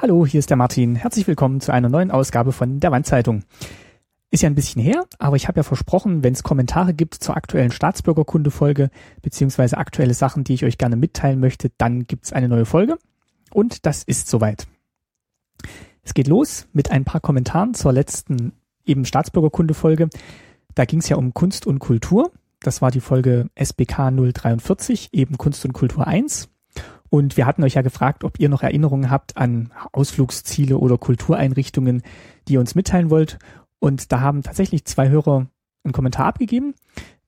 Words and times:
Hallo, 0.00 0.26
hier 0.26 0.40
ist 0.40 0.50
der 0.50 0.56
Martin. 0.56 0.96
Herzlich 0.96 1.28
willkommen 1.28 1.60
zu 1.60 1.72
einer 1.72 1.88
neuen 1.88 2.10
Ausgabe 2.10 2.50
von 2.52 2.80
der 2.80 2.90
Wandzeitung. 2.90 3.44
Ist 4.30 4.42
ja 4.42 4.48
ein 4.48 4.54
bisschen 4.56 4.82
her, 4.82 5.04
aber 5.18 5.36
ich 5.36 5.46
habe 5.46 5.58
ja 5.58 5.62
versprochen, 5.62 6.24
wenn 6.24 6.32
es 6.32 6.42
Kommentare 6.42 6.92
gibt 6.94 7.14
zur 7.14 7.36
aktuellen 7.36 7.70
Staatsbürgerkunde-Folge 7.70 8.90
beziehungsweise 9.20 9.76
aktuelle 9.78 10.14
Sachen, 10.14 10.42
die 10.42 10.54
ich 10.54 10.64
euch 10.64 10.78
gerne 10.78 10.96
mitteilen 10.96 11.38
möchte, 11.38 11.70
dann 11.78 12.06
gibt 12.06 12.24
es 12.24 12.32
eine 12.32 12.48
neue 12.48 12.64
Folge. 12.64 12.98
Und 13.52 13.86
das 13.86 14.02
ist 14.02 14.28
soweit. 14.28 14.66
Es 16.02 16.14
geht 16.14 16.26
los 16.26 16.66
mit 16.72 16.90
ein 16.90 17.04
paar 17.04 17.20
Kommentaren 17.20 17.74
zur 17.74 17.92
letzten 17.92 18.54
eben 18.84 19.04
Staatsbürgerkunde-Folge. 19.04 20.08
Da 20.74 20.84
ging 20.84 20.98
es 20.98 21.08
ja 21.10 21.16
um 21.16 21.32
Kunst 21.32 21.66
und 21.66 21.78
Kultur. 21.78 22.32
Das 22.60 22.82
war 22.82 22.90
die 22.90 23.00
Folge 23.00 23.50
SBK 23.54 24.10
043, 24.10 25.10
eben 25.12 25.36
Kunst 25.36 25.64
und 25.64 25.74
Kultur 25.74 26.06
1. 26.06 26.48
Und 27.12 27.36
wir 27.36 27.44
hatten 27.44 27.62
euch 27.62 27.74
ja 27.74 27.82
gefragt, 27.82 28.24
ob 28.24 28.40
ihr 28.40 28.48
noch 28.48 28.62
Erinnerungen 28.62 29.10
habt 29.10 29.36
an 29.36 29.70
Ausflugsziele 29.92 30.78
oder 30.78 30.96
Kultureinrichtungen, 30.96 32.00
die 32.48 32.54
ihr 32.54 32.60
uns 32.60 32.74
mitteilen 32.74 33.10
wollt. 33.10 33.38
Und 33.80 34.12
da 34.12 34.20
haben 34.20 34.42
tatsächlich 34.42 34.86
zwei 34.86 35.10
Hörer 35.10 35.46
einen 35.84 35.92
Kommentar 35.92 36.24
abgegeben. 36.24 36.72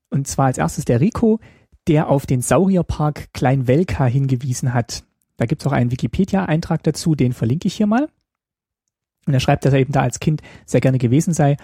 Und 0.08 0.26
zwar 0.26 0.46
als 0.46 0.56
erstes 0.56 0.86
der 0.86 1.02
Rico, 1.02 1.38
der 1.86 2.08
auf 2.08 2.24
den 2.24 2.40
Saurierpark 2.40 3.34
Kleinwelka 3.34 4.06
hingewiesen 4.06 4.72
hat. 4.72 5.04
Da 5.36 5.44
gibt's 5.44 5.66
auch 5.66 5.72
einen 5.72 5.90
Wikipedia-Eintrag 5.90 6.82
dazu, 6.82 7.14
den 7.14 7.34
verlinke 7.34 7.68
ich 7.68 7.74
hier 7.74 7.86
mal. 7.86 8.08
Und 9.26 9.34
er 9.34 9.40
schreibt, 9.40 9.66
dass 9.66 9.74
er 9.74 9.80
eben 9.80 9.92
da 9.92 10.00
als 10.00 10.18
Kind 10.18 10.40
sehr 10.64 10.80
gerne 10.80 10.96
gewesen 10.96 11.34
sei 11.34 11.58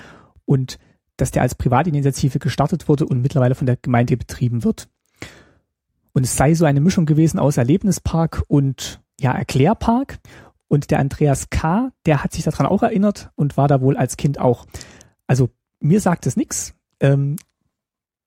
und 0.45 0.79
dass 1.17 1.31
der 1.31 1.41
als 1.41 1.55
Privatinitiative 1.55 2.39
gestartet 2.39 2.87
wurde 2.87 3.07
und 3.07 3.23
mittlerweile 3.23 3.55
von 3.55 3.67
der 3.67 3.77
Gemeinde 3.77 4.19
betrieben 4.19 4.63
wird. 4.63 4.91
Und 6.13 6.25
es 6.25 6.37
sei 6.37 6.55
so 6.55 6.65
eine 6.65 6.81
Mischung 6.81 7.07
gewesen 7.07 7.39
aus 7.39 7.57
Erlebnispark 7.57 8.43
und 8.49 9.01
ja, 9.21 9.33
Erklärpark. 9.33 10.19
Und 10.69 10.91
der 10.91 11.01
Andreas 11.01 11.51
K., 11.51 11.91
der 12.07 12.23
hat 12.23 12.33
sich 12.33 12.45
daran 12.45 12.67
auch 12.67 12.83
erinnert 12.83 13.31
und 13.35 13.57
war 13.57 13.67
da 13.67 13.81
wohl 13.81 13.97
als 13.97 14.17
Kind 14.17 14.39
auch. 14.39 14.67
Also 15.27 15.51
mir 15.81 16.01
sagt 16.01 16.27
es 16.27 16.37
nichts. 16.37 16.75
Ähm, 17.01 17.37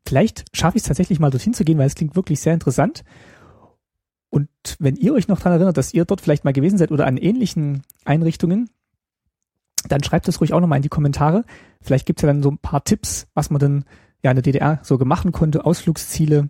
vielleicht 0.05 0.45
schaffe 0.53 0.77
ich 0.77 0.83
es 0.83 0.87
tatsächlich 0.87 1.19
mal 1.19 1.29
dorthin 1.29 1.53
zu 1.53 1.63
gehen, 1.63 1.77
weil 1.77 1.87
es 1.87 1.95
klingt 1.95 2.15
wirklich 2.15 2.41
sehr 2.41 2.53
interessant. 2.53 3.03
Und 4.29 4.49
wenn 4.79 4.95
ihr 4.95 5.13
euch 5.13 5.27
noch 5.27 5.37
daran 5.37 5.53
erinnert, 5.53 5.77
dass 5.77 5.93
ihr 5.93 6.05
dort 6.05 6.19
vielleicht 6.19 6.43
mal 6.43 6.53
gewesen 6.53 6.77
seid 6.77 6.91
oder 6.91 7.05
an 7.05 7.17
ähnlichen 7.17 7.83
Einrichtungen, 8.03 8.69
dann 9.87 10.03
schreibt 10.03 10.27
es 10.27 10.41
ruhig 10.41 10.53
auch 10.53 10.59
nochmal 10.59 10.77
in 10.77 10.83
die 10.83 10.89
Kommentare. 10.89 11.45
Vielleicht 11.81 12.05
gibt 12.05 12.19
es 12.19 12.23
ja 12.23 12.27
dann 12.27 12.43
so 12.43 12.49
ein 12.49 12.57
paar 12.57 12.83
Tipps, 12.83 13.27
was 13.33 13.51
man 13.51 13.59
dann 13.59 13.85
ja 14.23 14.31
in 14.31 14.35
der 14.35 14.43
DDR 14.43 14.79
so 14.83 14.97
gemacht 14.97 15.31
konnte, 15.31 15.65
Ausflugsziele 15.65 16.47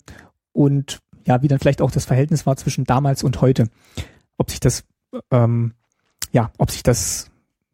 und 0.54 1.00
ja, 1.26 1.42
wie 1.42 1.48
dann 1.48 1.60
vielleicht 1.60 1.82
auch 1.82 1.92
das 1.92 2.06
Verhältnis 2.06 2.46
war 2.46 2.56
zwischen 2.58 2.84
damals 2.84 3.24
und 3.24 3.42
heute. 3.42 3.70
Ob 4.38 4.50
sich 4.50 4.60
das, 4.60 4.84
ähm, 5.32 5.74
ja, 6.32 6.52
ob 6.58 6.72
sich 6.72 6.84
das 6.84 7.32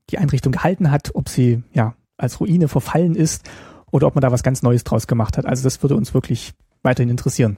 die 0.09 0.17
Einrichtung 0.17 0.51
gehalten 0.51 0.91
hat, 0.91 1.11
ob 1.15 1.29
sie 1.29 1.63
ja 1.73 1.95
als 2.17 2.39
Ruine 2.39 2.67
verfallen 2.67 3.15
ist 3.15 3.49
oder 3.91 4.07
ob 4.07 4.15
man 4.15 4.21
da 4.21 4.31
was 4.31 4.43
ganz 4.43 4.61
Neues 4.61 4.83
draus 4.83 5.07
gemacht 5.07 5.37
hat. 5.37 5.45
Also 5.45 5.63
das 5.63 5.81
würde 5.81 5.95
uns 5.95 6.13
wirklich 6.13 6.53
weiterhin 6.83 7.09
interessieren. 7.09 7.57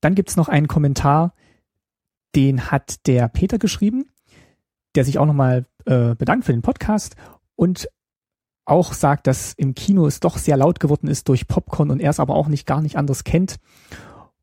Dann 0.00 0.14
gibt's 0.14 0.36
noch 0.36 0.48
einen 0.48 0.68
Kommentar, 0.68 1.34
den 2.34 2.70
hat 2.70 3.06
der 3.06 3.28
Peter 3.28 3.58
geschrieben, 3.58 4.06
der 4.94 5.04
sich 5.04 5.18
auch 5.18 5.26
nochmal 5.26 5.66
äh, 5.84 6.14
bedankt 6.14 6.46
für 6.46 6.52
den 6.52 6.62
Podcast 6.62 7.16
und 7.54 7.88
auch 8.70 8.92
sagt, 8.92 9.26
dass 9.26 9.52
im 9.54 9.74
Kino 9.74 10.06
es 10.06 10.20
doch 10.20 10.38
sehr 10.38 10.56
laut 10.56 10.80
geworden 10.80 11.08
ist 11.08 11.28
durch 11.28 11.48
Popcorn 11.48 11.90
und 11.90 12.00
er 12.00 12.10
es 12.10 12.20
aber 12.20 12.34
auch 12.34 12.48
nicht 12.48 12.66
gar 12.66 12.80
nicht 12.80 12.96
anders 12.96 13.24
kennt 13.24 13.56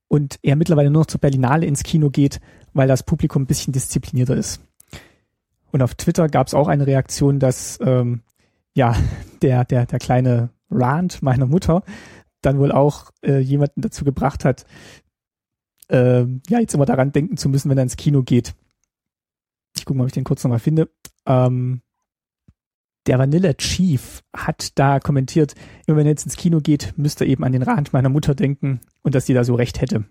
und 0.07 0.39
er 0.41 0.55
mittlerweile 0.55 0.89
nur 0.89 1.01
noch 1.01 1.07
zur 1.07 1.21
Berlinale 1.21 1.65
ins 1.65 1.83
Kino 1.83 2.09
geht, 2.09 2.39
weil 2.73 2.87
das 2.87 3.03
Publikum 3.03 3.43
ein 3.43 3.47
bisschen 3.47 3.73
disziplinierter 3.73 4.35
ist. 4.35 4.61
Und 5.71 5.81
auf 5.81 5.95
Twitter 5.95 6.29
gab 6.29 6.47
es 6.47 6.53
auch 6.53 6.67
eine 6.67 6.87
Reaktion, 6.87 7.39
dass 7.39 7.79
ähm, 7.81 8.21
ja 8.73 8.95
der 9.41 9.65
der 9.65 9.85
der 9.85 9.99
kleine 9.99 10.49
Rant 10.69 11.21
meiner 11.21 11.45
Mutter 11.45 11.83
dann 12.41 12.59
wohl 12.59 12.71
auch 12.71 13.11
äh, 13.23 13.39
jemanden 13.39 13.81
dazu 13.81 14.05
gebracht 14.05 14.45
hat, 14.45 14.65
äh, 15.89 16.21
ja 16.47 16.59
jetzt 16.59 16.73
immer 16.73 16.85
daran 16.85 17.11
denken 17.11 17.37
zu 17.37 17.49
müssen, 17.49 17.69
wenn 17.69 17.77
er 17.77 17.83
ins 17.83 17.97
Kino 17.97 18.23
geht. 18.23 18.53
Ich 19.75 19.85
gucke 19.85 19.97
mal, 19.97 20.03
ob 20.03 20.09
ich 20.09 20.13
den 20.13 20.23
kurz 20.23 20.43
nochmal 20.43 20.59
finde. 20.59 20.89
Ähm, 21.25 21.81
der 23.07 23.19
Vanilla 23.19 23.53
Chief 23.53 24.23
hat 24.35 24.77
da 24.77 24.99
kommentiert, 24.99 25.55
immer 25.85 25.97
wenn 25.97 26.05
er 26.05 26.11
jetzt 26.11 26.25
ins 26.25 26.35
Kino 26.35 26.59
geht, 26.59 26.93
müsste 26.97 27.23
er 27.23 27.29
eben 27.29 27.43
an 27.43 27.53
den 27.53 27.63
Rand 27.63 27.93
meiner 27.93 28.09
Mutter 28.09 28.35
denken 28.35 28.81
und 29.01 29.15
dass 29.15 29.25
sie 29.25 29.33
da 29.33 29.43
so 29.43 29.55
recht 29.55 29.81
hätte. 29.81 30.05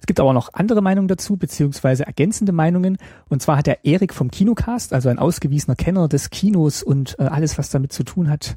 Es 0.00 0.06
gibt 0.06 0.20
aber 0.20 0.32
noch 0.32 0.52
andere 0.52 0.82
Meinungen 0.82 1.08
dazu, 1.08 1.36
beziehungsweise 1.36 2.04
ergänzende 2.04 2.52
Meinungen. 2.52 2.98
Und 3.28 3.40
zwar 3.40 3.56
hat 3.56 3.66
der 3.66 3.84
Erik 3.84 4.12
vom 4.12 4.30
Kinocast, 4.30 4.92
also 4.92 5.08
ein 5.08 5.18
ausgewiesener 5.18 5.76
Kenner 5.76 6.08
des 6.08 6.30
Kinos 6.30 6.82
und 6.82 7.16
äh, 7.18 7.24
alles, 7.24 7.56
was 7.56 7.70
damit 7.70 7.92
zu 7.92 8.02
tun 8.02 8.28
hat, 8.28 8.56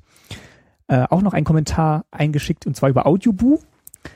äh, 0.88 1.06
auch 1.10 1.22
noch 1.22 1.34
einen 1.34 1.46
Kommentar 1.46 2.06
eingeschickt, 2.12 2.66
und 2.66 2.76
zwar 2.76 2.90
über 2.90 3.06
Audioboo. 3.06 3.60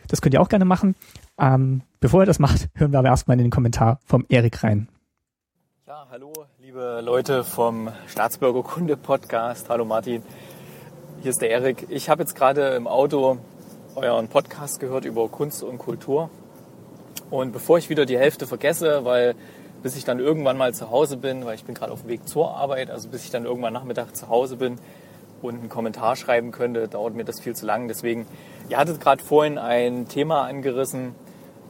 Das 0.07 0.21
könnt 0.21 0.33
ihr 0.33 0.41
auch 0.41 0.49
gerne 0.49 0.65
machen. 0.65 0.95
Ähm, 1.39 1.83
bevor 1.99 2.21
er 2.21 2.25
das 2.25 2.39
macht, 2.39 2.69
hören 2.73 2.91
wir 2.91 2.99
aber 2.99 3.09
erstmal 3.09 3.37
in 3.37 3.45
den 3.45 3.51
Kommentar 3.51 3.99
vom 4.05 4.25
Erik 4.29 4.63
rein. 4.63 4.89
Ja, 5.87 6.07
hallo, 6.09 6.33
liebe 6.69 7.01
Leute 7.03 7.43
vom 7.43 7.91
Staatsbürgerkunde-Podcast. 8.05 9.69
Hallo 9.69 9.85
Martin, 9.85 10.21
hier 11.23 11.31
ist 11.31 11.41
der 11.41 11.49
Erik. 11.49 11.87
Ich 11.89 12.11
habe 12.11 12.21
jetzt 12.21 12.35
gerade 12.35 12.75
im 12.75 12.85
Auto 12.85 13.39
euren 13.95 14.27
Podcast 14.27 14.79
gehört 14.79 15.03
über 15.03 15.29
Kunst 15.29 15.63
und 15.63 15.79
Kultur. 15.79 16.29
Und 17.31 17.53
bevor 17.53 17.79
ich 17.79 17.89
wieder 17.89 18.05
die 18.05 18.19
Hälfte 18.19 18.45
vergesse, 18.45 19.03
weil 19.03 19.33
bis 19.81 19.95
ich 19.95 20.05
dann 20.05 20.19
irgendwann 20.19 20.57
mal 20.57 20.71
zu 20.75 20.91
Hause 20.91 21.17
bin, 21.17 21.43
weil 21.43 21.55
ich 21.55 21.63
bin 21.63 21.73
gerade 21.73 21.91
auf 21.91 22.01
dem 22.01 22.09
Weg 22.09 22.27
zur 22.27 22.55
Arbeit, 22.55 22.91
also 22.91 23.09
bis 23.09 23.23
ich 23.23 23.31
dann 23.31 23.45
irgendwann 23.45 23.73
Nachmittag 23.73 24.15
zu 24.15 24.29
Hause 24.29 24.55
bin 24.55 24.75
und 25.41 25.55
einen 25.55 25.69
Kommentar 25.69 26.15
schreiben 26.15 26.51
könnte, 26.51 26.87
dauert 26.87 27.15
mir 27.15 27.25
das 27.25 27.39
viel 27.39 27.55
zu 27.55 27.65
lang. 27.65 27.87
Deswegen, 27.87 28.27
ihr 28.69 28.77
hattet 28.77 29.01
gerade 29.01 29.23
vorhin 29.23 29.57
ein 29.57 30.07
Thema 30.07 30.43
angerissen, 30.43 31.15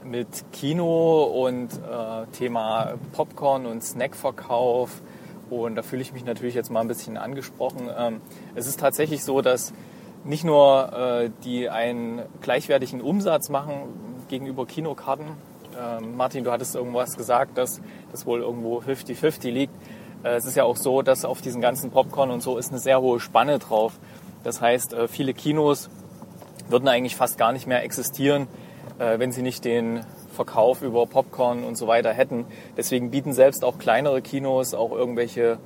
mit 0.04 0.46
Kino 0.52 1.24
und 1.24 1.74
äh, 1.74 2.26
Thema 2.32 2.94
Popcorn 3.14 3.66
und 3.66 3.84
Snackverkauf. 3.84 5.02
Und 5.50 5.76
da 5.76 5.82
fühle 5.82 6.02
ich 6.02 6.14
mich 6.14 6.26
natürlich 6.26 6.56
jetzt 6.56 6.70
mal 6.70 6.82
ein 6.82 6.88
bisschen 6.88 7.18
angesprochen. 7.18 7.90
Ähm, 7.98 8.22
es 8.56 8.68
ist 8.68 8.80
tatsächlich 8.80 9.24
so, 9.24 9.42
dass 9.42 9.74
nicht 10.24 10.44
nur 10.44 10.94
äh, 10.94 11.30
die 11.44 11.70
einen 11.70 12.22
gleichwertigen 12.42 13.02
Umsatz 13.02 13.50
machen 13.50 14.26
gegenüber 14.28 14.66
Kinokarten. 14.66 15.26
Ähm, 15.80 16.18
Martin, 16.18 16.44
du 16.44 16.52
hattest 16.52 16.76
irgendwas 16.76 17.18
gesagt, 17.18 17.58
dass 17.58 17.82
das 18.12 18.26
wohl 18.26 18.42
irgendwo 18.42 18.80
50-50 18.80 19.50
liegt. 19.50 19.74
Äh, 20.24 20.36
es 20.36 20.46
ist 20.46 20.56
ja 20.56 20.64
auch 20.64 20.78
so, 20.78 21.02
dass 21.02 21.26
auf 21.26 21.42
diesen 21.42 21.62
ganzen 21.62 21.90
Popcorn 21.92 22.32
und 22.32 22.42
so 22.42 22.58
ist 22.58 22.70
eine 22.70 22.80
sehr 22.80 23.02
hohe 23.02 23.20
Spanne 23.20 23.60
drauf. 23.60 23.94
Das 24.44 24.62
heißt, 24.62 24.94
äh, 24.94 25.08
viele 25.08 25.34
Kinos 25.34 25.90
würden 26.68 26.88
eigentlich 26.88 27.16
fast 27.16 27.38
gar 27.38 27.52
nicht 27.52 27.68
mehr 27.68 27.84
existieren, 27.84 28.48
wenn 29.00 29.32
sie 29.32 29.42
nicht 29.42 29.66
den 29.66 30.02
Verkauf 30.34 30.82
über 30.82 31.06
Popcorn 31.06 31.64
und 31.64 31.76
so 31.76 31.88
weiter 31.88 32.14
hätten. 32.14 32.46
Deswegen 32.78 33.12
bieten 33.12 33.34
selbst 33.34 33.64
auch 33.64 33.78
kleinere 33.78 34.22
Kinos, 34.22 34.74
auch 34.74 34.92
irgendwelche 34.92 35.58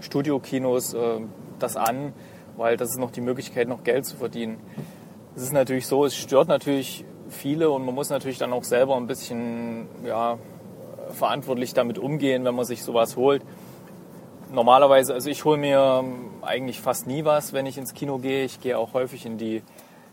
Studiokinos 0.00 0.94
äh, 0.94 1.20
das 1.58 1.76
an, 1.76 2.12
weil 2.56 2.76
das 2.76 2.90
ist 2.90 2.98
noch 2.98 3.10
die 3.10 3.20
Möglichkeit, 3.20 3.68
noch 3.68 3.84
Geld 3.84 4.06
zu 4.06 4.16
verdienen. 4.16 4.58
Es 5.34 5.42
ist 5.42 5.52
natürlich 5.52 5.86
so, 5.86 6.04
es 6.04 6.16
stört 6.16 6.48
natürlich 6.48 7.04
viele 7.28 7.70
und 7.70 7.84
man 7.84 7.94
muss 7.94 8.10
natürlich 8.10 8.38
dann 8.38 8.52
auch 8.52 8.64
selber 8.64 8.96
ein 8.96 9.06
bisschen 9.06 9.88
ja, 10.04 10.38
verantwortlich 11.10 11.74
damit 11.74 11.98
umgehen, 11.98 12.44
wenn 12.44 12.54
man 12.54 12.64
sich 12.64 12.82
sowas 12.82 13.16
holt. 13.16 13.42
Normalerweise, 14.50 15.12
also 15.12 15.28
ich 15.28 15.44
hole 15.44 15.58
mir 15.58 16.04
eigentlich 16.42 16.80
fast 16.80 17.06
nie 17.06 17.24
was, 17.24 17.52
wenn 17.52 17.66
ich 17.66 17.78
ins 17.78 17.94
Kino 17.94 18.18
gehe. 18.18 18.44
Ich 18.44 18.60
gehe 18.60 18.78
auch 18.78 18.94
häufig 18.94 19.26
in 19.26 19.38
die 19.38 19.62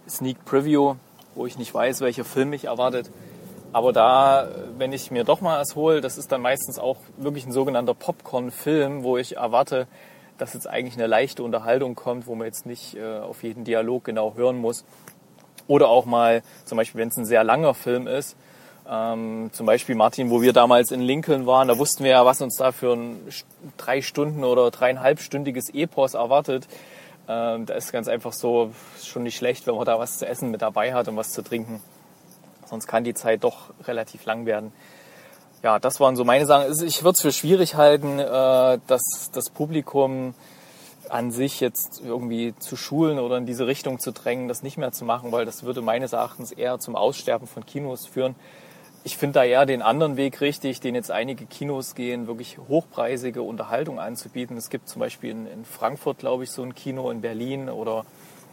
Sneak 0.10 0.44
Preview 0.44 0.96
wo 1.36 1.46
ich 1.46 1.58
nicht 1.58 1.74
weiß, 1.74 2.02
welcher 2.02 2.26
Film 2.26 2.50
mich 2.50 2.66
erwartet. 2.66 3.10
Aber 3.72 3.92
da, 3.92 4.48
wenn 4.78 4.94
ich 4.94 5.10
mir 5.10 5.24
doch 5.24 5.42
mal 5.42 5.60
was 5.60 5.76
hole, 5.76 6.00
das 6.00 6.18
ist 6.18 6.32
dann 6.32 6.42
meistens 6.42 6.78
auch 6.78 6.98
wirklich 7.18 7.46
ein 7.46 7.52
sogenannter 7.52 7.96
Popcorn-Film, 7.96 9.04
wo 9.04 9.18
ich 9.18 9.38
erwarte, 9.38 9.88
dass 10.38 10.54
jetzt 10.54 10.70
eigentlich 10.70 10.96
eine 10.96 11.08
leichte 11.08 11.44
Unterhaltung 11.44 11.96
kommt, 11.96 12.28
wo 12.28 12.36
man 12.36 12.46
jetzt 12.46 12.66
nicht 12.66 12.96
äh, 12.96 13.20
auf 13.20 13.44
jeden 13.44 13.64
Dialog 13.64 14.04
genau 14.04 14.36
hören 14.36 14.58
muss. 14.58 14.86
Oder 15.68 15.88
auch 15.88 16.06
mal, 16.06 16.44
zum 16.66 16.78
Beispiel, 16.78 17.02
wenn 17.02 17.08
es 17.08 17.18
ein 17.18 17.26
sehr 17.26 17.44
langer 17.44 17.74
Film 17.74 18.06
ist, 18.06 18.36
ähm, 18.90 19.50
zum 19.54 19.66
Beispiel 19.66 19.96
Martin, 19.96 20.30
wo 20.30 20.42
wir 20.42 20.54
damals 20.54 20.92
in 20.92 21.02
Lincoln 21.02 21.46
waren, 21.46 21.68
da 21.68 21.78
wussten 21.78 22.04
wir 22.04 22.12
ja, 22.12 22.26
was 22.26 22.42
uns 22.42 22.58
da 22.58 22.72
für 22.72 22.94
ein 22.94 23.20
drei 23.78 24.02
Stunden 24.02 24.44
oder 24.44 24.72
dreieinhalbstündiges 24.72 25.74
Epos 25.74 26.16
erwartet. 26.16 26.68
Ähm, 27.28 27.66
da 27.66 27.74
ist 27.76 27.92
ganz 27.92 28.08
einfach 28.08 28.34
so 28.34 28.72
schon 29.02 29.24
nicht 29.24 29.38
schlecht, 29.38 29.66
wenn 29.68 29.76
man 29.76 29.86
da 29.86 29.98
was 29.98 30.18
zu 30.18 30.28
essen 30.28 30.52
mit 30.52 30.62
dabei 30.62 30.94
hat 30.94 31.08
und 31.08 31.16
was 31.16 31.32
zu 31.32 31.42
trinken. 31.42 31.82
Sonst 32.66 32.88
kann 32.88 33.04
die 33.04 33.14
Zeit 33.14 33.44
doch 33.44 33.74
relativ 33.86 34.26
lang 34.26 34.46
werden. 34.46 34.74
Ja, 35.62 35.80
das 35.80 36.00
waren 36.00 36.16
so 36.16 36.26
meine 36.26 36.46
Sachen. 36.46 36.72
Ich 36.86 37.04
würde 37.04 37.16
es 37.16 37.22
für 37.22 37.32
schwierig 37.32 37.76
halten, 37.76 38.20
äh, 38.20 38.80
dass 38.88 39.32
das 39.32 39.50
Publikum 39.50 40.34
an 41.10 41.32
sich 41.32 41.60
jetzt 41.60 42.02
irgendwie 42.04 42.54
zu 42.58 42.76
schulen 42.76 43.20
oder 43.20 43.38
in 43.38 43.46
diese 43.46 43.68
Richtung 43.68 44.00
zu 44.00 44.12
drängen, 44.12 44.48
das 44.48 44.64
nicht 44.64 44.78
mehr 44.78 44.92
zu 44.92 45.06
machen, 45.06 45.32
weil 45.32 45.46
das 45.46 45.64
würde 45.64 45.82
meines 45.82 46.12
Erachtens 46.14 46.52
eher 46.52 46.80
zum 46.80 46.96
Aussterben 46.96 47.48
von 47.48 47.66
Kinos 47.66 48.08
führen. 48.08 48.36
Ich 49.04 49.18
finde 49.18 49.40
da 49.40 49.44
eher 49.44 49.66
den 49.66 49.82
anderen 49.82 50.16
Weg 50.16 50.40
richtig, 50.40 50.80
den 50.80 50.96
jetzt 50.96 51.12
einige 51.12 51.46
Kinos 51.46 51.94
gehen, 51.94 52.28
wirklich 52.28 52.58
hochpreisige 52.70 53.42
Unterhaltung 53.42 54.00
anzubieten. 54.00 54.56
Es 54.56 54.70
gibt 54.70 54.88
zum 54.88 55.02
Beispiel 55.02 55.32
in, 55.32 55.48
in 55.48 55.66
Frankfurt, 55.66 56.20
glaube 56.20 56.46
ich, 56.46 56.52
so 56.52 56.64
ein 56.64 56.74
Kino, 56.74 57.10
in 57.12 57.22
Berlin 57.22 57.70
oder 57.70 58.06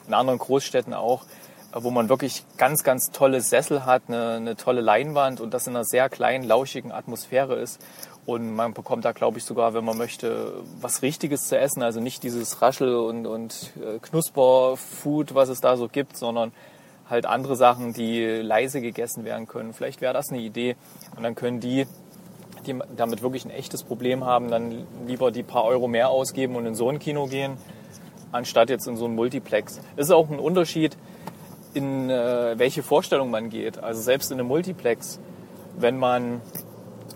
in 0.08 0.14
anderen 0.14 0.40
Großstädten 0.40 0.92
auch, 0.92 1.24
wo 1.72 1.90
man 1.90 2.08
wirklich 2.08 2.44
ganz, 2.56 2.82
ganz 2.82 3.10
tolle 3.12 3.40
Sessel 3.40 3.86
hat, 3.86 4.02
eine, 4.08 4.32
eine 4.32 4.56
tolle 4.56 4.80
Leinwand 4.80 5.40
und 5.40 5.54
das 5.54 5.68
in 5.68 5.76
einer 5.76 5.84
sehr 5.84 6.08
kleinen, 6.08 6.42
lauschigen 6.42 6.90
Atmosphäre 6.90 7.54
ist. 7.54 7.80
Und 8.26 8.52
man 8.54 8.74
bekommt 8.74 9.04
da, 9.04 9.12
glaube 9.12 9.38
ich, 9.38 9.44
sogar, 9.44 9.72
wenn 9.72 9.84
man 9.84 9.96
möchte, 9.96 10.52
was 10.80 11.02
Richtiges 11.02 11.46
zu 11.46 11.58
essen. 11.58 11.82
Also 11.82 12.00
nicht 12.00 12.24
dieses 12.24 12.60
Raschel- 12.60 12.96
und, 12.96 13.26
und 13.26 13.72
äh, 13.76 13.98
Knusperfood, 14.00 15.34
was 15.34 15.48
es 15.48 15.60
da 15.60 15.76
so 15.76 15.88
gibt, 15.88 16.16
sondern 16.16 16.52
halt 17.10 17.26
andere 17.26 17.56
Sachen, 17.56 17.92
die 17.92 18.24
leise 18.24 18.80
gegessen 18.80 19.24
werden 19.24 19.46
können. 19.46 19.72
Vielleicht 19.72 20.00
wäre 20.00 20.14
das 20.14 20.30
eine 20.30 20.40
Idee. 20.40 20.76
Und 21.16 21.22
dann 21.22 21.34
können 21.34 21.60
die, 21.60 21.86
die 22.66 22.78
damit 22.96 23.22
wirklich 23.22 23.44
ein 23.44 23.50
echtes 23.50 23.82
Problem 23.82 24.24
haben, 24.24 24.50
dann 24.50 24.86
lieber 25.06 25.30
die 25.30 25.42
paar 25.42 25.64
Euro 25.64 25.88
mehr 25.88 26.10
ausgeben 26.10 26.56
und 26.56 26.66
in 26.66 26.74
so 26.74 26.88
ein 26.88 26.98
Kino 26.98 27.26
gehen, 27.26 27.56
anstatt 28.32 28.70
jetzt 28.70 28.86
in 28.86 28.96
so 28.96 29.06
ein 29.06 29.14
Multiplex. 29.14 29.80
Es 29.96 30.06
ist 30.06 30.12
auch 30.12 30.30
ein 30.30 30.38
Unterschied, 30.38 30.96
in 31.74 32.10
äh, 32.10 32.58
welche 32.58 32.82
Vorstellung 32.82 33.30
man 33.30 33.50
geht. 33.50 33.78
Also 33.78 34.00
selbst 34.00 34.30
in 34.30 34.38
einem 34.38 34.48
Multiplex, 34.48 35.20
wenn 35.78 35.98
man 35.98 36.40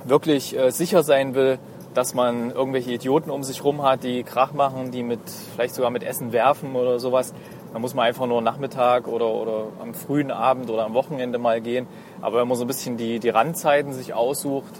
wirklich 0.04 0.56
äh, 0.56 0.70
sicher 0.70 1.02
sein 1.02 1.34
will, 1.34 1.58
dass 1.94 2.14
man 2.14 2.50
irgendwelche 2.50 2.92
Idioten 2.92 3.30
um 3.30 3.42
sich 3.44 3.62
rum 3.64 3.82
hat, 3.82 4.02
die 4.02 4.24
Krach 4.24 4.52
machen, 4.52 4.90
die 4.90 5.02
mit 5.02 5.20
vielleicht 5.54 5.74
sogar 5.74 5.90
mit 5.90 6.02
Essen 6.02 6.32
werfen 6.32 6.74
oder 6.74 6.98
sowas, 6.98 7.32
dann 7.74 7.82
muss 7.82 7.92
man 7.92 8.06
einfach 8.06 8.28
nur 8.28 8.40
Nachmittag 8.40 9.08
oder, 9.08 9.26
oder 9.26 9.66
am 9.80 9.94
frühen 9.94 10.30
Abend 10.30 10.70
oder 10.70 10.84
am 10.84 10.94
Wochenende 10.94 11.38
mal 11.38 11.60
gehen. 11.60 11.88
Aber 12.22 12.40
wenn 12.40 12.46
man 12.46 12.56
so 12.56 12.62
ein 12.62 12.68
bisschen 12.68 12.96
die, 12.96 13.18
die 13.18 13.30
Randzeiten 13.30 13.92
sich 13.92 14.14
aussucht 14.14 14.72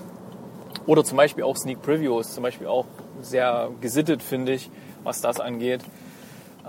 oder 0.87 1.03
zum 1.03 1.17
Beispiel 1.17 1.43
auch 1.43 1.57
Sneak 1.57 1.83
Previews, 1.83 2.33
zum 2.33 2.45
Beispiel 2.45 2.69
auch 2.69 2.87
sehr 3.21 3.71
gesittet, 3.81 4.23
finde 4.23 4.53
ich, 4.53 4.71
was 5.03 5.21
das 5.21 5.41
angeht. 5.41 5.81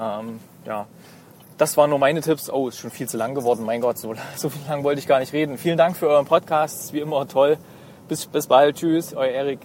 Ähm, 0.01 0.39
ja, 0.65 0.87
das 1.59 1.77
waren 1.77 1.91
nur 1.91 1.99
meine 1.99 2.21
Tipps. 2.21 2.49
Oh, 2.49 2.69
ist 2.69 2.79
schon 2.79 2.89
viel 2.89 3.07
zu 3.07 3.17
lang 3.17 3.35
geworden. 3.35 3.63
Mein 3.63 3.81
Gott, 3.81 3.99
so, 3.99 4.15
so 4.35 4.49
viel 4.49 4.67
lang 4.67 4.83
wollte 4.83 4.97
ich 4.97 5.05
gar 5.05 5.19
nicht 5.19 5.31
reden. 5.31 5.59
Vielen 5.59 5.77
Dank 5.77 5.95
für 5.95 6.07
euren 6.07 6.25
Podcast. 6.25 6.91
Wie 6.91 7.01
immer 7.01 7.27
toll. 7.27 7.59
Bis, 8.07 8.25
bis 8.25 8.47
bald. 8.47 8.77
Tschüss, 8.77 9.13
euer 9.13 9.29
Erik. 9.29 9.59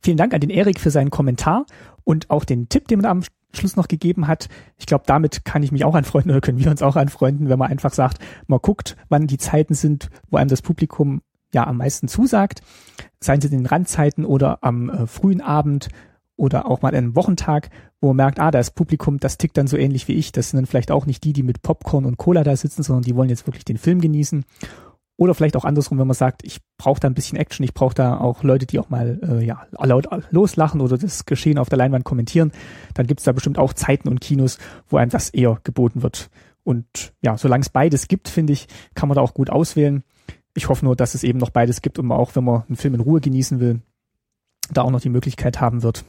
Vielen 0.00 0.16
Dank 0.16 0.32
an 0.32 0.42
den 0.42 0.50
Erik 0.50 0.78
für 0.78 0.90
seinen 0.92 1.10
Kommentar 1.10 1.66
und 2.04 2.30
auch 2.30 2.44
den 2.44 2.68
Tipp, 2.68 2.86
den 2.86 3.02
er 3.02 3.10
am 3.10 3.24
Schluss 3.52 3.76
noch 3.76 3.88
gegeben 3.88 4.28
hat. 4.28 4.48
Ich 4.76 4.86
glaube, 4.86 5.04
damit 5.06 5.44
kann 5.44 5.62
ich 5.62 5.72
mich 5.72 5.84
auch 5.84 5.94
anfreunden 5.94 6.30
oder 6.30 6.40
können 6.40 6.58
wir 6.58 6.70
uns 6.70 6.82
auch 6.82 6.96
anfreunden, 6.96 7.48
wenn 7.48 7.58
man 7.58 7.70
einfach 7.70 7.92
sagt, 7.92 8.18
man 8.46 8.60
guckt, 8.60 8.96
wann 9.08 9.26
die 9.26 9.38
Zeiten 9.38 9.74
sind, 9.74 10.08
wo 10.30 10.36
einem 10.36 10.48
das 10.48 10.62
Publikum 10.62 11.22
ja 11.52 11.66
am 11.66 11.78
meisten 11.78 12.08
zusagt. 12.08 12.62
Seien 13.20 13.40
sie 13.40 13.48
in 13.48 13.58
den 13.58 13.66
Randzeiten 13.66 14.24
oder 14.24 14.62
am 14.62 14.88
äh, 14.88 15.06
frühen 15.06 15.40
Abend 15.40 15.88
oder 16.36 16.66
auch 16.66 16.80
mal 16.80 16.88
an 16.88 16.94
einem 16.94 17.16
Wochentag, 17.16 17.68
wo 18.00 18.08
man 18.08 18.16
merkt, 18.16 18.40
ah, 18.40 18.50
das 18.50 18.70
Publikum, 18.70 19.18
das 19.18 19.36
tickt 19.36 19.58
dann 19.58 19.66
so 19.66 19.76
ähnlich 19.76 20.08
wie 20.08 20.14
ich. 20.14 20.32
Das 20.32 20.50
sind 20.50 20.56
dann 20.56 20.66
vielleicht 20.66 20.90
auch 20.90 21.06
nicht 21.06 21.22
die, 21.24 21.34
die 21.34 21.42
mit 21.42 21.62
Popcorn 21.62 22.06
und 22.06 22.16
Cola 22.16 22.44
da 22.44 22.56
sitzen, 22.56 22.82
sondern 22.82 23.02
die 23.02 23.14
wollen 23.14 23.28
jetzt 23.28 23.46
wirklich 23.46 23.64
den 23.64 23.76
Film 23.76 24.00
genießen. 24.00 24.44
Oder 25.20 25.34
vielleicht 25.34 25.54
auch 25.54 25.66
andersrum, 25.66 25.98
wenn 25.98 26.06
man 26.06 26.14
sagt, 26.14 26.46
ich 26.46 26.60
brauche 26.78 26.98
da 26.98 27.06
ein 27.06 27.12
bisschen 27.12 27.36
Action, 27.36 27.62
ich 27.62 27.74
brauche 27.74 27.92
da 27.92 28.18
auch 28.18 28.42
Leute, 28.42 28.64
die 28.64 28.78
auch 28.78 28.88
mal 28.88 29.20
äh, 29.22 29.44
ja, 29.44 29.66
laut 29.72 30.08
loslachen 30.30 30.80
oder 30.80 30.96
das 30.96 31.26
Geschehen 31.26 31.58
auf 31.58 31.68
der 31.68 31.76
Leinwand 31.76 32.06
kommentieren, 32.06 32.52
dann 32.94 33.06
gibt 33.06 33.20
es 33.20 33.24
da 33.24 33.32
bestimmt 33.32 33.58
auch 33.58 33.74
Zeiten 33.74 34.08
und 34.08 34.22
Kinos, 34.22 34.56
wo 34.88 34.96
einem 34.96 35.10
das 35.10 35.28
eher 35.28 35.58
geboten 35.62 36.02
wird. 36.02 36.30
Und 36.64 37.12
ja, 37.20 37.36
solange 37.36 37.60
es 37.60 37.68
beides 37.68 38.08
gibt, 38.08 38.30
finde 38.30 38.54
ich, 38.54 38.66
kann 38.94 39.10
man 39.10 39.16
da 39.16 39.20
auch 39.20 39.34
gut 39.34 39.50
auswählen. 39.50 40.04
Ich 40.54 40.70
hoffe 40.70 40.86
nur, 40.86 40.96
dass 40.96 41.14
es 41.14 41.22
eben 41.22 41.38
noch 41.38 41.50
beides 41.50 41.82
gibt 41.82 41.98
und 41.98 42.06
man 42.06 42.16
auch, 42.16 42.34
wenn 42.34 42.44
man 42.44 42.62
einen 42.66 42.76
Film 42.76 42.94
in 42.94 43.00
Ruhe 43.00 43.20
genießen 43.20 43.60
will, 43.60 43.82
da 44.72 44.80
auch 44.80 44.90
noch 44.90 45.02
die 45.02 45.10
Möglichkeit 45.10 45.60
haben 45.60 45.82
wird. 45.82 46.02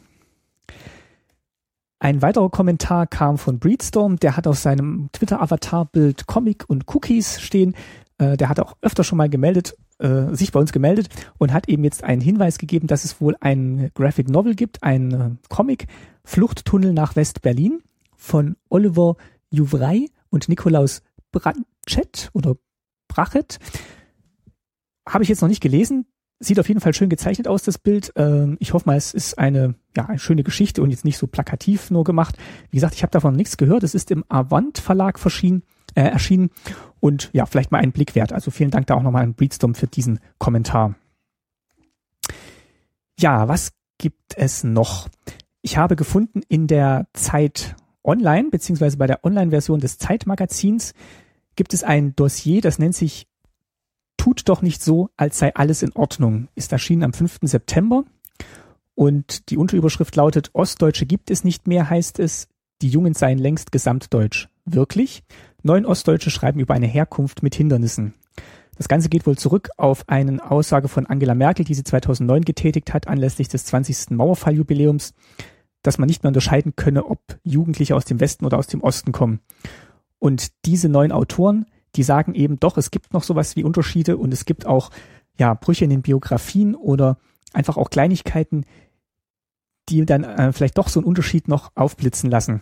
Ein 2.03 2.23
weiterer 2.23 2.49
Kommentar 2.49 3.05
kam 3.05 3.37
von 3.37 3.59
Breedstorm, 3.59 4.17
der 4.17 4.35
hat 4.35 4.47
auf 4.47 4.57
seinem 4.57 5.09
Twitter-Avatar-Bild 5.11 6.25
Comic 6.25 6.63
und 6.67 6.85
Cookies 6.87 7.39
stehen. 7.39 7.75
Äh, 8.21 8.37
der 8.37 8.49
hat 8.49 8.59
auch 8.59 8.77
öfter 8.81 9.03
schon 9.03 9.17
mal 9.17 9.29
gemeldet, 9.29 9.75
äh, 9.97 10.33
sich 10.35 10.51
bei 10.51 10.59
uns 10.59 10.71
gemeldet 10.71 11.09
und 11.39 11.51
hat 11.51 11.67
eben 11.67 11.83
jetzt 11.83 12.03
einen 12.03 12.21
Hinweis 12.21 12.59
gegeben, 12.59 12.85
dass 12.85 13.03
es 13.03 13.19
wohl 13.19 13.35
ein 13.39 13.89
Graphic 13.95 14.29
Novel 14.29 14.53
gibt, 14.53 14.83
ein 14.83 15.11
äh, 15.11 15.29
Comic, 15.49 15.87
Fluchttunnel 16.23 16.93
nach 16.93 17.15
West-Berlin 17.15 17.81
von 18.15 18.55
Oliver 18.69 19.15
Juvrey 19.49 20.11
und 20.29 20.49
Nikolaus 20.49 21.01
Branchett 21.31 22.29
oder 22.33 22.57
Brachet. 23.07 23.57
Habe 25.09 25.23
ich 25.23 25.29
jetzt 25.29 25.41
noch 25.41 25.49
nicht 25.49 25.61
gelesen. 25.61 26.05
Sieht 26.39 26.59
auf 26.59 26.67
jeden 26.67 26.79
Fall 26.79 26.93
schön 26.93 27.09
gezeichnet 27.09 27.47
aus, 27.47 27.63
das 27.63 27.79
Bild. 27.79 28.13
Ähm, 28.15 28.57
ich 28.59 28.73
hoffe 28.73 28.87
mal, 28.87 28.97
es 28.97 29.15
ist 29.15 29.39
eine, 29.39 29.73
ja, 29.97 30.05
eine 30.05 30.19
schöne 30.19 30.43
Geschichte 30.43 30.83
und 30.83 30.91
jetzt 30.91 31.05
nicht 31.05 31.17
so 31.17 31.25
plakativ 31.25 31.89
nur 31.89 32.03
gemacht. 32.03 32.37
Wie 32.69 32.77
gesagt, 32.77 32.93
ich 32.93 33.01
habe 33.01 33.11
davon 33.11 33.35
nichts 33.35 33.57
gehört. 33.57 33.83
Es 33.83 33.95
ist 33.95 34.11
im 34.11 34.23
Avant 34.29 34.77
Verlag 34.77 35.17
verschieden, 35.17 35.63
äh, 35.95 36.01
erschienen 36.01 36.49
und 36.99 37.29
ja, 37.33 37.45
vielleicht 37.45 37.71
mal 37.71 37.79
einen 37.79 37.91
Blick 37.91 38.15
wert. 38.15 38.33
Also 38.33 38.51
vielen 38.51 38.71
Dank 38.71 38.87
da 38.87 38.95
auch 38.95 39.03
nochmal 39.03 39.23
an 39.23 39.33
Breedstorm 39.33 39.75
für 39.75 39.87
diesen 39.87 40.19
Kommentar. 40.37 40.95
Ja, 43.19 43.47
was 43.47 43.71
gibt 43.97 44.35
es 44.35 44.63
noch? 44.63 45.09
Ich 45.61 45.77
habe 45.77 45.95
gefunden 45.95 46.41
in 46.47 46.67
der 46.67 47.07
Zeit 47.13 47.75
Online, 48.03 48.49
beziehungsweise 48.49 48.97
bei 48.97 49.05
der 49.05 49.23
Online-Version 49.23 49.79
des 49.79 49.99
Zeitmagazins, 49.99 50.93
gibt 51.55 51.73
es 51.73 51.83
ein 51.83 52.15
Dossier, 52.15 52.61
das 52.61 52.79
nennt 52.79 52.95
sich 52.95 53.27
Tut 54.21 54.47
doch 54.49 54.61
nicht 54.61 54.83
so, 54.83 55.09
als 55.17 55.39
sei 55.39 55.55
alles 55.55 55.81
in 55.81 55.93
Ordnung. 55.93 56.47
Ist 56.53 56.71
erschienen 56.71 57.01
am 57.01 57.11
5. 57.11 57.39
September. 57.41 58.03
Und 58.93 59.49
die 59.49 59.57
Unterüberschrift 59.57 60.15
lautet, 60.15 60.51
Ostdeutsche 60.53 61.07
gibt 61.07 61.31
es 61.31 61.43
nicht 61.43 61.65
mehr, 61.65 61.89
heißt 61.89 62.19
es, 62.19 62.47
die 62.83 62.89
Jungen 62.89 63.15
seien 63.15 63.39
längst 63.39 63.71
gesamtdeutsch. 63.71 64.47
Wirklich? 64.63 65.23
Neun 65.63 65.85
Ostdeutsche 65.85 66.31
schreiben 66.31 66.59
über 66.59 66.73
eine 66.73 66.87
Herkunft 66.87 67.43
mit 67.43 67.55
Hindernissen. 67.55 68.13
Das 68.77 68.87
Ganze 68.87 69.09
geht 69.09 69.27
wohl 69.27 69.37
zurück 69.37 69.69
auf 69.77 70.09
eine 70.09 70.49
Aussage 70.49 70.87
von 70.87 71.05
Angela 71.05 71.35
Merkel, 71.35 71.65
die 71.65 71.75
sie 71.75 71.83
2009 71.83 72.43
getätigt 72.45 72.93
hat, 72.93 73.07
anlässlich 73.07 73.47
des 73.47 73.65
20. 73.65 74.11
Mauerfalljubiläums, 74.11 75.13
dass 75.83 75.97
man 75.97 76.07
nicht 76.07 76.23
mehr 76.23 76.29
unterscheiden 76.29 76.75
könne, 76.75 77.05
ob 77.05 77.19
Jugendliche 77.43 77.95
aus 77.95 78.05
dem 78.05 78.19
Westen 78.19 78.45
oder 78.45 78.57
aus 78.57 78.67
dem 78.67 78.81
Osten 78.81 79.11
kommen. 79.11 79.39
Und 80.17 80.65
diese 80.65 80.89
neun 80.89 81.11
Autoren, 81.11 81.65
die 81.95 82.03
sagen 82.03 82.33
eben 82.33 82.59
doch, 82.59 82.77
es 82.77 82.89
gibt 82.89 83.13
noch 83.13 83.23
sowas 83.23 83.55
wie 83.55 83.63
Unterschiede 83.63 84.17
und 84.17 84.33
es 84.33 84.45
gibt 84.45 84.65
auch 84.65 84.89
ja 85.37 85.53
Brüche 85.53 85.83
in 85.83 85.89
den 85.89 86.01
Biografien 86.01 86.75
oder 86.75 87.17
einfach 87.53 87.77
auch 87.77 87.89
Kleinigkeiten, 87.89 88.65
die 89.89 90.05
dann 90.05 90.23
äh, 90.23 90.53
vielleicht 90.53 90.77
doch 90.77 90.87
so 90.87 90.99
einen 90.99 91.07
Unterschied 91.07 91.47
noch 91.47 91.71
aufblitzen 91.75 92.31
lassen. 92.31 92.61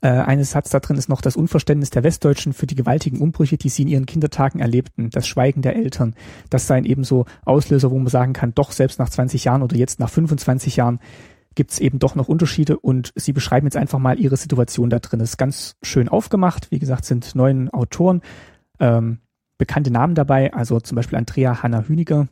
Äh, 0.00 0.08
eines 0.08 0.52
Satz 0.52 0.70
da 0.70 0.80
drin 0.80 0.96
ist 0.96 1.08
noch 1.08 1.20
das 1.20 1.36
Unverständnis 1.36 1.90
der 1.90 2.04
Westdeutschen 2.04 2.52
für 2.52 2.66
die 2.66 2.74
gewaltigen 2.74 3.20
Umbrüche, 3.20 3.56
die 3.56 3.68
sie 3.68 3.82
in 3.82 3.88
ihren 3.88 4.06
Kindertagen 4.06 4.60
erlebten, 4.60 5.10
das 5.10 5.26
Schweigen 5.26 5.62
der 5.62 5.76
Eltern. 5.76 6.14
Das 6.50 6.66
seien 6.66 6.84
eben 6.84 7.04
so 7.04 7.24
Auslöser, 7.44 7.90
wo 7.90 7.98
man 7.98 8.08
sagen 8.08 8.32
kann, 8.32 8.54
doch 8.54 8.72
selbst 8.72 8.98
nach 8.98 9.08
20 9.08 9.44
Jahren 9.44 9.62
oder 9.62 9.76
jetzt 9.76 10.00
nach 10.00 10.10
25 10.10 10.76
Jahren 10.76 11.00
gibt 11.54 11.72
es 11.72 11.80
eben 11.80 11.98
doch 11.98 12.14
noch 12.14 12.28
Unterschiede 12.28 12.78
und 12.78 13.12
sie 13.16 13.32
beschreiben 13.32 13.66
jetzt 13.66 13.76
einfach 13.76 13.98
mal 13.98 14.20
ihre 14.20 14.36
Situation 14.36 14.90
da 14.90 15.00
drin. 15.00 15.18
Das 15.18 15.30
ist 15.30 15.38
ganz 15.38 15.76
schön 15.82 16.08
aufgemacht. 16.08 16.70
Wie 16.70 16.78
gesagt, 16.78 17.04
sind 17.04 17.34
neun 17.34 17.68
Autoren, 17.70 18.22
ähm, 18.78 19.18
bekannte 19.56 19.90
Namen 19.90 20.14
dabei, 20.14 20.52
also 20.52 20.78
zum 20.78 20.94
Beispiel 20.94 21.18
Andrea 21.18 21.62
Hanna 21.62 21.82
Hüniger 21.82 22.28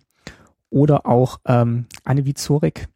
oder 0.71 1.07
auch 1.07 1.41
ähm, 1.45 1.87
Anne 2.05 2.25
Wizorek. 2.25 2.87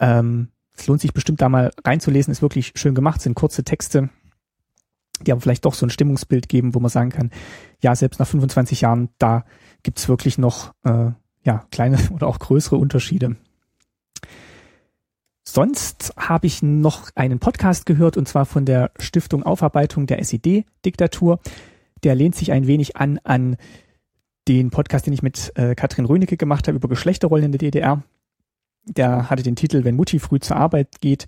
Ähm, 0.00 0.48
es 0.78 0.86
lohnt 0.86 1.00
sich 1.00 1.12
bestimmt 1.12 1.40
da 1.40 1.48
mal 1.48 1.70
reinzulesen, 1.84 2.30
ist 2.30 2.42
wirklich 2.42 2.72
schön 2.76 2.94
gemacht, 2.94 3.20
sind 3.20 3.34
kurze 3.34 3.64
Texte, 3.64 4.10
die 5.26 5.32
aber 5.32 5.40
vielleicht 5.40 5.64
doch 5.64 5.74
so 5.74 5.84
ein 5.84 5.90
Stimmungsbild 5.90 6.48
geben, 6.48 6.74
wo 6.74 6.80
man 6.80 6.90
sagen 6.90 7.10
kann, 7.10 7.30
ja, 7.82 7.94
selbst 7.94 8.20
nach 8.20 8.28
25 8.28 8.82
Jahren, 8.82 9.08
da 9.18 9.44
gibt's 9.82 10.08
wirklich 10.08 10.38
noch 10.38 10.72
äh, 10.84 11.10
ja, 11.42 11.66
kleine 11.70 11.98
oder 12.12 12.28
auch 12.28 12.38
größere 12.38 12.76
Unterschiede. 12.76 13.36
Sonst 15.44 16.12
habe 16.16 16.46
ich 16.46 16.62
noch 16.62 17.10
einen 17.14 17.38
Podcast 17.38 17.86
gehört 17.86 18.16
und 18.16 18.28
zwar 18.28 18.44
von 18.44 18.64
der 18.64 18.92
Stiftung 19.00 19.42
Aufarbeitung 19.42 20.06
der 20.06 20.18
SED-Diktatur. 20.20 21.40
Der 22.04 22.14
lehnt 22.14 22.36
sich 22.36 22.52
ein 22.52 22.66
wenig 22.66 22.96
an 22.96 23.18
an 23.24 23.56
den 24.46 24.70
Podcast, 24.70 25.06
den 25.06 25.14
ich 25.14 25.22
mit 25.22 25.52
äh, 25.56 25.74
Katrin 25.74 26.04
Rönecke 26.04 26.36
gemacht 26.36 26.68
habe 26.68 26.76
über 26.76 26.88
Geschlechterrollen 26.88 27.46
in 27.46 27.52
der 27.52 27.58
DDR 27.58 28.02
der 28.84 29.30
hatte 29.30 29.42
den 29.42 29.56
Titel 29.56 29.84
Wenn 29.84 29.96
Mutti 29.96 30.18
früh 30.18 30.40
zur 30.40 30.56
Arbeit 30.56 31.00
geht 31.00 31.26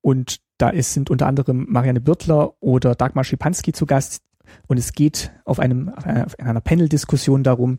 und 0.00 0.40
da 0.58 0.70
ist, 0.70 0.92
sind 0.92 1.10
unter 1.10 1.26
anderem 1.26 1.66
Marianne 1.68 2.00
Birtler 2.00 2.54
oder 2.60 2.94
Dagmar 2.94 3.24
Schipanski 3.24 3.72
zu 3.72 3.86
Gast 3.86 4.22
und 4.66 4.78
es 4.78 4.92
geht 4.92 5.30
auf 5.44 5.60
einem 5.60 5.88
auf 5.90 6.38
einer 6.38 6.60
Panel-Diskussion 6.60 7.42
darum, 7.42 7.78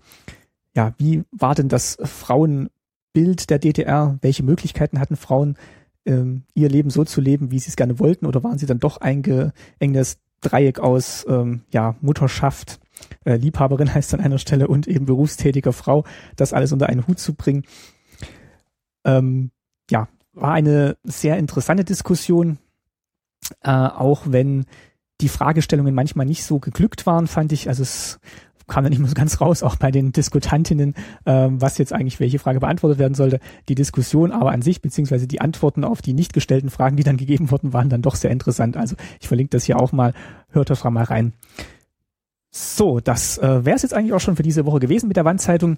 ja, 0.76 0.94
wie 0.98 1.24
war 1.32 1.56
denn 1.56 1.68
das 1.68 1.98
Frauenbild 2.02 3.50
der 3.50 3.60
DDR? 3.60 4.18
Welche 4.22 4.44
Möglichkeiten 4.44 5.00
hatten 5.00 5.16
Frauen, 5.16 5.58
ähm, 6.06 6.44
ihr 6.54 6.70
Leben 6.70 6.90
so 6.90 7.04
zu 7.04 7.22
leben, 7.22 7.52
wie 7.52 7.60
sie 7.60 7.70
es 7.70 7.76
gerne 7.76 8.00
wollten, 8.00 8.26
oder 8.26 8.44
waren 8.44 8.58
sie 8.58 8.66
dann 8.66 8.80
doch 8.80 8.98
eingeengt 8.98 10.18
Dreieck 10.42 10.80
aus 10.80 11.26
ähm, 11.28 11.62
ja, 11.72 11.96
Mutterschaft, 12.02 12.80
äh, 13.26 13.36
Liebhaberin 13.36 13.94
heißt 13.94 14.14
an 14.14 14.22
einer 14.22 14.38
Stelle 14.38 14.68
und 14.68 14.88
eben 14.88 15.06
berufstätiger 15.06 15.74
Frau, 15.74 16.06
das 16.36 16.54
alles 16.54 16.72
unter 16.72 16.88
einen 16.88 17.08
Hut 17.08 17.20
zu 17.20 17.34
bringen. 17.34 17.64
Ähm, 19.06 19.52
ja, 19.90 20.08
war 20.34 20.54
eine 20.54 20.98
sehr 21.04 21.38
interessante 21.38 21.84
Diskussion, 21.84 22.58
äh, 23.62 23.72
auch 23.72 24.24
wenn 24.26 24.66
die 25.22 25.30
Fragestellungen 25.30 25.94
manchmal 25.94 26.26
nicht 26.26 26.44
so 26.44 26.60
geglückt 26.60 27.06
waren, 27.06 27.28
fand 27.28 27.52
ich. 27.52 27.68
Also 27.68 27.84
es 27.84 28.20
kam 28.68 28.84
dann 28.84 28.92
nicht 28.92 29.00
mehr 29.00 29.10
so 29.10 29.16
ganz 29.16 29.42
raus, 29.42 29.64
auch 29.64 29.76
bei 29.76 29.92
den 29.92 30.12
Diskutantinnen, 30.12 30.94
ähm, 31.26 31.60
was 31.60 31.78
jetzt 31.78 31.92
eigentlich 31.92 32.20
welche 32.20 32.40
Frage 32.40 32.60
beantwortet 32.60 33.00
werden 33.00 33.16
sollte. 33.16 33.40
Die 33.68 33.76
Diskussion 33.76 34.32
aber 34.32 34.52
an 34.52 34.62
sich, 34.62 34.82
beziehungsweise 34.82 35.28
die 35.28 35.42
Antworten 35.42 35.84
auf 35.84 36.02
die 36.02 36.14
nicht 36.14 36.34
gestellten 36.34 36.70
Fragen, 36.70 36.96
die 36.96 37.04
dann 37.04 37.18
gegeben 37.18 37.52
wurden, 37.52 37.74
waren 37.74 37.90
dann 37.90 38.02
doch 38.02 38.16
sehr 38.16 38.32
interessant. 38.32 38.78
Also 38.78 38.96
ich 39.20 39.28
verlinke 39.28 39.52
das 39.52 39.66
hier 39.66 39.80
auch 39.80 39.92
mal, 39.92 40.14
hört 40.50 40.70
da 40.70 40.90
mal 40.90 41.04
rein. 41.04 41.34
So, 42.52 43.00
das 43.00 43.38
äh, 43.38 43.66
wäre 43.66 43.76
es 43.76 43.84
jetzt 43.84 43.94
eigentlich 43.94 44.14
auch 44.14 44.20
schon 44.20 44.36
für 44.36 44.44
diese 44.44 44.66
Woche 44.66 44.80
gewesen 44.80 45.08
mit 45.08 45.18
der 45.18 45.26
Wandzeitung. 45.26 45.78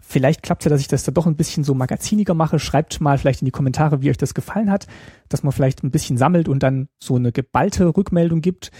Vielleicht 0.00 0.42
klappt 0.42 0.64
ja, 0.64 0.68
dass 0.68 0.80
ich 0.80 0.88
das 0.88 1.02
da 1.02 1.12
doch 1.12 1.26
ein 1.26 1.36
bisschen 1.36 1.64
so 1.64 1.74
magaziniger 1.74 2.34
mache. 2.34 2.58
Schreibt 2.58 3.00
mal 3.00 3.18
vielleicht 3.18 3.42
in 3.42 3.46
die 3.46 3.50
Kommentare, 3.50 4.02
wie 4.02 4.10
euch 4.10 4.18
das 4.18 4.34
gefallen 4.34 4.70
hat, 4.70 4.86
dass 5.28 5.42
man 5.42 5.52
vielleicht 5.52 5.82
ein 5.82 5.90
bisschen 5.90 6.16
sammelt 6.16 6.48
und 6.48 6.62
dann 6.62 6.88
so 6.98 7.16
eine 7.16 7.32
geballte 7.32 7.96
Rückmeldung 7.96 8.40
gibt. 8.40 8.70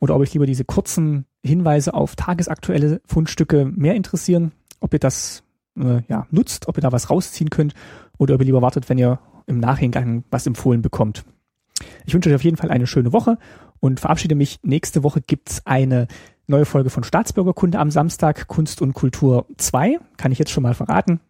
Oder 0.00 0.14
ob 0.14 0.20
euch 0.20 0.32
lieber 0.32 0.46
diese 0.46 0.64
kurzen 0.64 1.26
Hinweise 1.42 1.94
auf 1.94 2.14
tagesaktuelle 2.14 3.00
Fundstücke 3.06 3.64
mehr 3.64 3.94
interessieren, 3.94 4.52
ob 4.80 4.92
ihr 4.92 5.00
das 5.00 5.42
äh, 5.76 6.02
ja, 6.08 6.26
nutzt, 6.30 6.68
ob 6.68 6.78
ihr 6.78 6.82
da 6.82 6.92
was 6.92 7.10
rausziehen 7.10 7.50
könnt 7.50 7.74
oder 8.18 8.34
ob 8.34 8.40
ihr 8.40 8.46
lieber 8.46 8.62
wartet, 8.62 8.88
wenn 8.88 8.98
ihr 8.98 9.18
im 9.46 9.58
Nachhinein 9.58 10.24
was 10.30 10.46
empfohlen 10.46 10.82
bekommt. 10.82 11.24
Ich 12.04 12.14
wünsche 12.14 12.28
euch 12.28 12.36
auf 12.36 12.44
jeden 12.44 12.56
Fall 12.56 12.70
eine 12.70 12.86
schöne 12.86 13.12
Woche 13.12 13.38
und 13.80 14.00
verabschiede 14.00 14.34
mich. 14.34 14.58
Nächste 14.62 15.02
Woche 15.02 15.20
gibt's 15.20 15.64
eine 15.64 16.06
neue 16.48 16.64
Folge 16.64 16.90
von 16.90 17.04
Staatsbürgerkunde 17.04 17.78
am 17.78 17.90
Samstag, 17.90 18.48
Kunst 18.48 18.82
und 18.82 18.94
Kultur 18.94 19.46
2, 19.56 19.98
kann 20.16 20.32
ich 20.32 20.38
jetzt 20.38 20.50
schon 20.50 20.62
mal 20.62 20.74
verraten. 20.74 21.20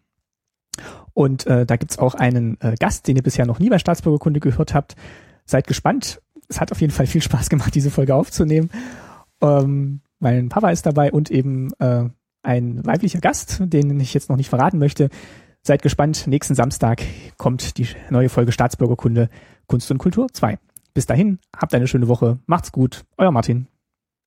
Und 1.13 1.45
äh, 1.47 1.65
da 1.65 1.75
gibt's 1.75 1.99
auch 1.99 2.15
einen 2.15 2.57
äh, 2.61 2.75
Gast, 2.79 3.07
den 3.07 3.17
ihr 3.17 3.23
bisher 3.23 3.45
noch 3.45 3.59
nie 3.59 3.69
bei 3.69 3.79
Staatsbürgerkunde 3.79 4.39
gehört 4.39 4.73
habt. 4.73 4.95
Seid 5.45 5.67
gespannt. 5.67 6.21
Es 6.47 6.61
hat 6.61 6.71
auf 6.71 6.81
jeden 6.81 6.93
Fall 6.93 7.05
viel 7.05 7.21
Spaß 7.21 7.49
gemacht, 7.49 7.75
diese 7.75 7.91
Folge 7.91 8.15
aufzunehmen. 8.15 8.69
Ähm, 9.41 10.01
mein 10.19 10.49
Papa 10.49 10.71
ist 10.71 10.85
dabei 10.85 11.11
und 11.11 11.29
eben 11.29 11.71
äh, 11.79 12.05
ein 12.41 12.85
weiblicher 12.85 13.19
Gast, 13.19 13.61
den 13.61 13.99
ich 13.99 14.13
jetzt 14.13 14.29
noch 14.29 14.37
nicht 14.37 14.49
verraten 14.49 14.79
möchte. 14.79 15.09
Seid 15.61 15.81
gespannt. 15.81 16.25
Nächsten 16.27 16.55
Samstag 16.55 17.03
kommt 17.37 17.77
die 17.77 17.87
neue 18.09 18.29
Folge 18.29 18.51
Staatsbürgerkunde 18.51 19.29
Kunst 19.67 19.91
und 19.91 19.97
Kultur 19.97 20.27
2. 20.31 20.57
Bis 20.93 21.05
dahin, 21.05 21.39
habt 21.55 21.75
eine 21.75 21.87
schöne 21.87 22.07
Woche. 22.07 22.39
Macht's 22.45 22.71
gut. 22.71 23.03
Euer 23.17 23.31
Martin. 23.31 23.67